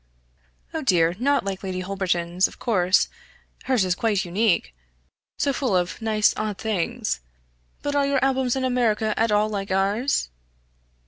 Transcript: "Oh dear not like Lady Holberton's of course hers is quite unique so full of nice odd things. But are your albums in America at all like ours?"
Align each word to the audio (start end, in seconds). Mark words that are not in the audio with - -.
"Oh 0.73 0.81
dear 0.81 1.15
not 1.19 1.45
like 1.45 1.61
Lady 1.61 1.81
Holberton's 1.81 2.47
of 2.47 2.57
course 2.57 3.07
hers 3.65 3.85
is 3.85 3.93
quite 3.93 4.25
unique 4.25 4.73
so 5.37 5.53
full 5.53 5.77
of 5.77 6.01
nice 6.01 6.33
odd 6.35 6.57
things. 6.57 7.19
But 7.83 7.95
are 7.95 8.07
your 8.07 8.25
albums 8.25 8.55
in 8.55 8.63
America 8.63 9.13
at 9.15 9.31
all 9.31 9.47
like 9.47 9.69
ours?" 9.69 10.31